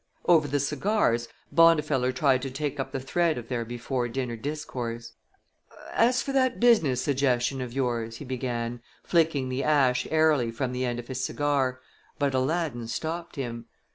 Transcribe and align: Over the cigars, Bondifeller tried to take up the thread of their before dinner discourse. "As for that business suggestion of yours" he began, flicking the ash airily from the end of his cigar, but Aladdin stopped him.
Over 0.25 0.47
the 0.47 0.59
cigars, 0.59 1.27
Bondifeller 1.53 2.11
tried 2.11 2.41
to 2.41 2.49
take 2.49 2.79
up 2.79 2.91
the 2.91 2.99
thread 2.99 3.37
of 3.37 3.49
their 3.49 3.63
before 3.63 4.07
dinner 4.07 4.35
discourse. 4.35 5.13
"As 5.93 6.23
for 6.23 6.31
that 6.31 6.59
business 6.59 7.03
suggestion 7.03 7.61
of 7.61 7.71
yours" 7.71 8.15
he 8.17 8.25
began, 8.25 8.81
flicking 9.03 9.49
the 9.49 9.63
ash 9.63 10.07
airily 10.09 10.49
from 10.49 10.71
the 10.71 10.85
end 10.85 10.97
of 10.97 11.07
his 11.07 11.23
cigar, 11.23 11.81
but 12.17 12.33
Aladdin 12.33 12.87
stopped 12.87 13.35
him. 13.35 13.67